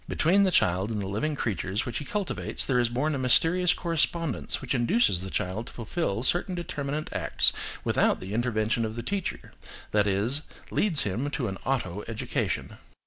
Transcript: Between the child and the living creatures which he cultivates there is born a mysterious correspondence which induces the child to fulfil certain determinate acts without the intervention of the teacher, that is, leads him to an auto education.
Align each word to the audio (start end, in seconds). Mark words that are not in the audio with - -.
Between 0.07 0.41
the 0.41 0.49
child 0.49 0.89
and 0.89 0.99
the 0.99 1.05
living 1.07 1.35
creatures 1.35 1.85
which 1.85 1.99
he 1.99 2.05
cultivates 2.05 2.65
there 2.65 2.79
is 2.79 2.89
born 2.89 3.13
a 3.13 3.19
mysterious 3.19 3.71
correspondence 3.75 4.59
which 4.59 4.73
induces 4.73 5.21
the 5.21 5.29
child 5.29 5.67
to 5.67 5.73
fulfil 5.73 6.23
certain 6.23 6.55
determinate 6.55 7.13
acts 7.13 7.53
without 7.83 8.19
the 8.19 8.33
intervention 8.33 8.83
of 8.83 8.95
the 8.95 9.03
teacher, 9.03 9.51
that 9.91 10.07
is, 10.07 10.41
leads 10.71 11.03
him 11.03 11.29
to 11.29 11.47
an 11.47 11.59
auto 11.67 12.03
education. 12.07 12.77